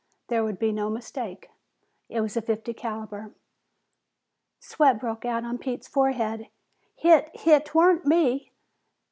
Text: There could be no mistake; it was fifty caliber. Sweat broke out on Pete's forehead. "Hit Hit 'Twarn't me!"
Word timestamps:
There 0.29 0.43
could 0.43 0.57
be 0.57 0.71
no 0.71 0.89
mistake; 0.89 1.51
it 2.09 2.21
was 2.21 2.33
fifty 2.33 2.73
caliber. 2.73 3.35
Sweat 4.59 4.99
broke 4.99 5.25
out 5.25 5.43
on 5.43 5.59
Pete's 5.59 5.87
forehead. 5.87 6.47
"Hit 6.95 7.29
Hit 7.37 7.65
'Twarn't 7.67 8.03
me!" 8.07 8.51